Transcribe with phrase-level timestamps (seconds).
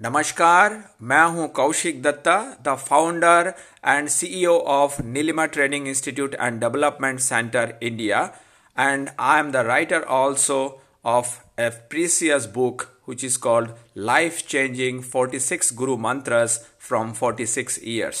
[0.00, 7.20] नमस्कार, मैं हूँ Kaushik Datta the founder and CEO of Neelima training institute and development
[7.20, 8.36] centre India
[8.78, 15.16] and I am the writer also of a precious book which is called life changing
[15.16, 18.16] 46 guru मंत्रस from 46 years.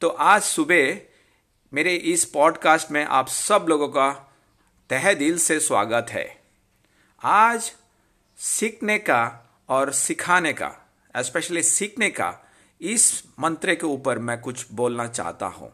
[0.00, 1.00] तो आज सुबह
[1.74, 4.34] मेरे इस podcast में आप सब लोगों का
[4.90, 6.40] तह दिल से स्वागत है।
[7.22, 7.72] आज
[8.36, 10.72] सीखने का और सिखाने का
[11.14, 12.32] स्पेशली सीखने का,
[12.80, 15.72] इस मंत्र के ऊपर मैं कुछ बोलना चाहता हूँ।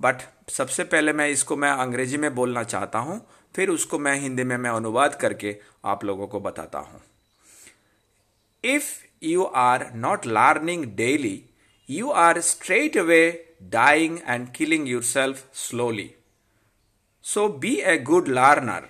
[0.00, 3.20] बट सबसे पहले मैं इसको मैं अंग्रेज़ी में बोलना चाहता हूँ,
[3.54, 7.00] फिर उसको मैं हिंदी में मैं अनुवाद करके आप लोगों को बताता हूँ।
[8.64, 8.88] If
[9.24, 11.42] you are not learning daily
[11.88, 13.22] you are straight away
[13.72, 16.10] dying and killing yourself slowly
[17.24, 18.88] so be a good learner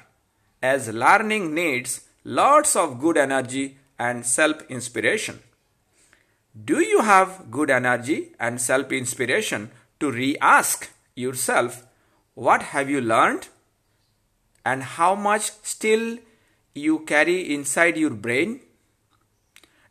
[0.63, 3.65] as learning needs lots of good energy
[4.07, 5.41] and self inspiration.
[6.71, 9.71] Do you have good energy and self inspiration
[10.01, 11.85] to re ask yourself,
[12.35, 13.49] What have you learned?
[14.65, 16.19] And how much still
[16.75, 18.61] you carry inside your brain?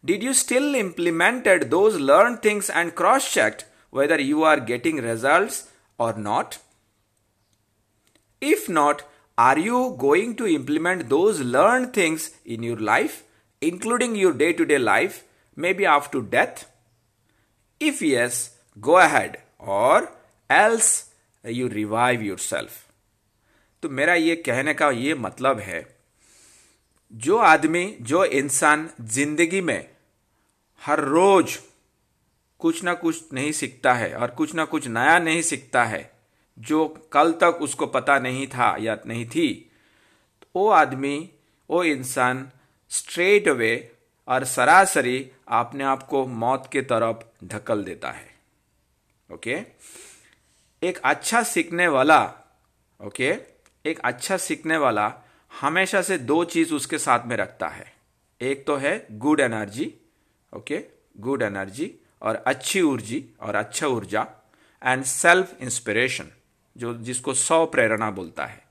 [0.03, 5.69] Did you still implemented those learned things and cross checked whether you are getting results
[5.97, 6.59] or not?
[8.41, 9.03] If not,
[9.37, 13.23] are you going to implement those learned things in your life?
[13.61, 15.23] Including your day to day life,
[15.57, 16.71] maybe after death?
[17.81, 20.11] If yes, go ahead, or
[20.49, 21.09] else
[21.43, 22.85] you revive yourself.
[23.83, 25.85] तो मेरा ये कहने का ये मतलब है
[27.13, 29.89] जो आदमी जो इंसान ज़िंदगी में
[30.81, 31.57] हर रोज
[32.59, 36.01] कुछ ना कुछ नहीं सीखता है और कुछ ना कुछ नया नहीं सीखता है
[36.57, 39.47] जो कल तक उसको पता नहीं था या नहीं थी
[40.55, 41.17] वो आदमी
[41.69, 42.49] वो इंसान
[42.91, 43.91] स्ट्रेट अवे
[44.27, 48.27] और सरासरी अपने आप को मौत के तरफ़ ढकल देता है।
[49.29, 49.57] ओके?
[50.81, 52.21] एक अच्छा सीखने वाला,
[52.99, 53.33] ओके?
[53.85, 55.13] एक अच्छा सीखने वाला
[55.51, 57.93] हमेशा से दो चीज़ उसके साथ में रखता है।
[58.41, 59.93] एक तो है good energy
[60.53, 60.83] okay?
[61.17, 61.91] Good energy
[62.21, 64.25] और अच्छी ऊर्जी और अच्छा ऊर्जा
[64.83, 66.31] एंड सेल्फ इंस्पिरेशन
[66.77, 68.63] जो जिसको सौ प्रेरणा बोलता है।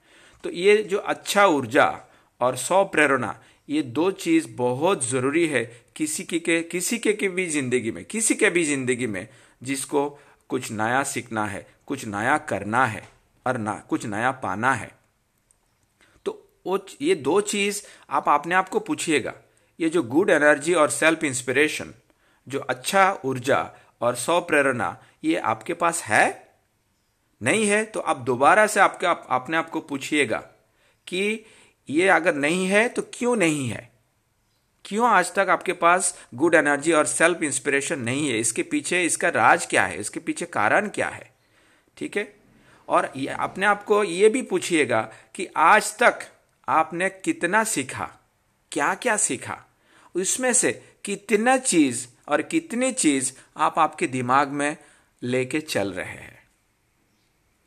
[0.44, 1.86] तो ये जो अच्छा ऊर्जा
[2.40, 3.38] और सौ प्रेरणा
[3.68, 5.64] ये दो चीज़ बहुत ज़रूरी है
[5.96, 9.28] किसी की के किसी के, के भी ज़िंदगी में किसी के भी ज़िंदगी में
[9.62, 10.08] जिसको
[10.48, 13.08] कुछ नया सीखना है कुछ नया करना है
[13.46, 14.90] और ना कुछ नया पाना है।
[16.24, 16.32] तो
[16.66, 19.34] वो ये दो चीज़ आप अपने आप को पूछिएगा।
[19.80, 21.94] ये जो गुड एनर्जी और सेल्फ इंस्पिरेशन
[22.46, 23.60] जो अच्छा ऊर्जा
[24.00, 26.48] और सौ प्रेरणा ये आपके पास है?
[27.42, 30.38] नहीं है तो आप दोबारा से आपके आप, अपने आप को पूछिएगा
[31.06, 31.44] कि
[31.90, 33.92] ये अगर नहीं है तो क्यों नहीं है?
[34.84, 38.38] क्यों आज तक आपके पास गुड एनर्जी और सेल्फ इंस्पिरेशन नहीं है?
[38.38, 40.00] इसके पीछे इसका राज क्या है?
[40.00, 41.30] इसके पीछे कारण क्या है?
[41.96, 42.36] ठीक है?
[42.88, 45.00] और अपने आप को ये भी पूछिएगा
[45.34, 46.18] कि आज तक
[46.68, 48.10] आपने कितना सीखा?
[48.72, 49.64] क्या क्या सीखा?
[50.14, 50.72] उसमें से
[51.04, 54.76] कितना चीज़ और कितनी चीज़ आप आपके दिमाग में
[55.22, 56.37] लेके चल रहे हैं?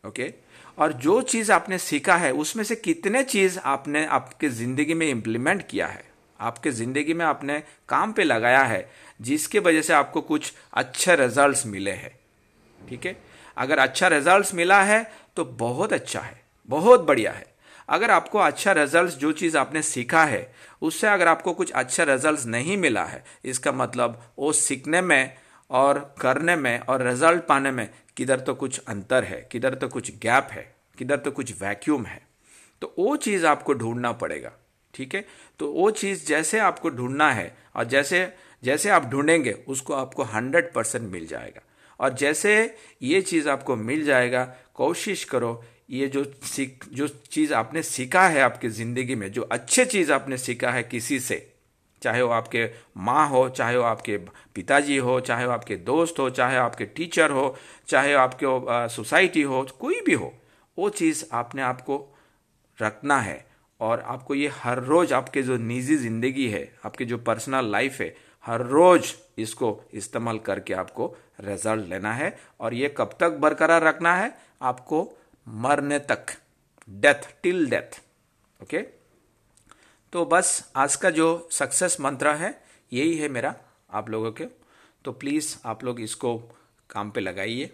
[0.04, 0.34] ओके?
[0.78, 5.68] और जो चीज़ आपने सीखा है, उसमें से कितने चीज़ आपने आपके ज़िंदगी में इंप्लीमेंट
[5.68, 6.04] किया है?
[6.40, 8.90] आपके ज़िंदगी में आपने काम पे लगाया है,
[9.22, 12.12] जिसके वजह से आपको कुछ अच्छे रिजल्ट्स मिले हैं।
[12.90, 13.16] ठीक है?
[13.58, 17.46] अगर अच्छा रिजल्ट्स मिला है तो बहुत अच्छा है, बहुत बढ़िया है।
[17.90, 22.46] अगर आपको अच्छा रिज़ल्ट जो चीज़ आपने सीखा है, उससे अगर आपको कुछ अच्छा रिज़ल्ट
[22.46, 25.34] नहीं मिला है, इसका मतलब वो सीखने में
[25.72, 30.12] और करने में और रिज़ल्ट पाने में किधर तो कुछ अंतर है, किधर तो कुछ
[30.18, 32.22] गैप है, किधर तो कुछ वैक्यूम है।
[32.82, 34.52] तो वो चीज़ आपको ढूंढना पड़ेगा,
[34.94, 35.26] ठीक है?
[35.60, 38.34] तो वो चीज़ जैसे आपको ढूंढना है और जैसे
[38.64, 41.62] जैसे आप ढूंढेंगे, उसको आपको हंड्रेड परसेंट मिल जाएगा।
[42.00, 44.44] और जैसे ये चीज़ आपको मिल जाएगा,
[44.76, 49.86] कोशिश करो, ये जो सीख, जो चीज़ आपने सीखा है आपकी ज़िंदगी में, जो अच्छे
[49.86, 51.51] चीज़ आपने सीखा है किसी से
[52.02, 54.18] चाहे वो आपके माँ हो, चाहे वो आपके
[54.56, 57.56] पिताजी हो, चाहे वो आपके दोस्त हो, चाहे आपके टीचर हो,
[57.88, 60.34] चाहे आपके सोसाइटी हो, कोई भी हो,
[60.78, 62.06] वो चीज़ आपने आपको
[62.82, 63.46] रखना है।
[63.80, 68.16] और आपको ये हर रोज़ आपके जो निजी ज़िंदगी है, आपकी जो पर्सनल लाइफ है,
[68.46, 74.16] हर रोज़ इसको इस्तेमाल करके आपको रिज़ल्ट लेना है। और ये कब तक बरकरार रखना
[74.16, 74.34] है?
[74.62, 76.26] आपको मरने तक,
[76.90, 78.02] डेथ, टिल डेथ,
[78.64, 79.01] ओके?
[80.14, 82.64] तो बस आज का जो सक्सेस मंत्र है,
[82.94, 83.54] यही है मेरा
[83.90, 84.46] आप लोगों के।
[85.06, 86.38] तो प्लीज़ आप लोग इसको
[86.90, 87.70] काम पे लगाइए,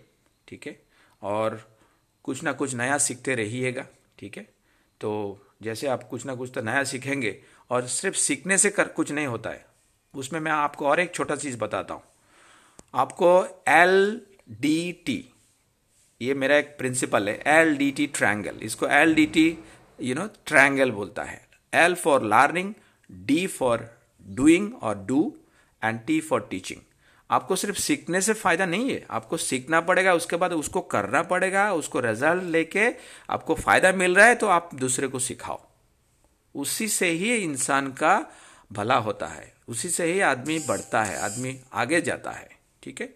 [0.47, 0.75] ठीक है?
[1.21, 1.59] और
[2.23, 3.85] कुछ ना कुछ नया सीखते रहिएगा,
[4.19, 4.43] ठीक है?
[5.01, 7.35] तो जैसे आप कुछ ना कुछ तो नया सीखेंगे
[7.69, 9.65] और सिर्फ़ सीखने से कर कुछ नहीं होता है।
[10.13, 12.03] उसमें मैं आपको और एक छोटा चीज़ बताता हूँ।
[12.95, 13.31] आपको
[13.67, 14.21] एल
[14.61, 15.23] डी टी
[16.21, 19.57] ये मेरा एक प्रिंसिपल है एल डी टी ट्रैंगल इसको L D T
[19.99, 22.73] you know triangle बोलता है। L for learning
[23.09, 23.89] D for
[24.25, 25.33] doing और do
[25.81, 26.81] and T for teaching
[27.29, 31.71] आपको सिर्फ़ सीखने से फ़ायदा नहीं है। आपको सीखना पड़ेगा, उसके बाद उसको करना पड़ेगा,
[31.73, 32.87] उसको रिज़ल्ट लेके
[33.29, 35.59] आपको फ़ायदा मिल रहा है तो आप दूसरे को सिखाओ।
[36.55, 38.19] उसी से ही इंसान का
[38.71, 42.49] भला होता है। उसी से ही आदमी बढ़ता है, आदमी आगे जाता है,
[42.83, 43.07] ठीक है?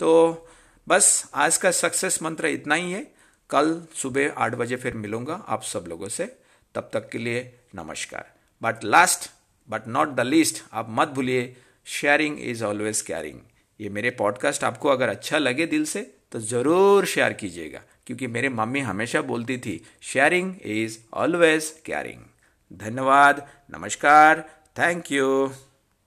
[0.00, 0.48] तो
[0.86, 3.02] बस आज का सक्सेस मंत्र इतना ही है।
[3.50, 6.24] कल सुबह आठ बजे फिर मिलूँगा आप सब लोगों से।
[6.74, 7.40] तब तक के लिए
[7.74, 8.24] नमस्कार।
[8.62, 9.30] But last
[9.68, 13.38] but not the least आप मत भूलिए शेयरिंग इज़ ऑलवेज कैरिंग
[13.80, 16.00] ये मेरे पॉडकास्ट आपको अगर अच्छा लगे दिल से
[16.32, 22.22] तो ज़रूर शेयर कीजिएगा। क्योंकि मेरे मम्मी हमेशा बोलती थी शेयरिंग इज़ ऑलवेज कैरिंग
[22.72, 24.40] धन्यवाद, नमस्कार
[24.78, 25.52] थैंक यू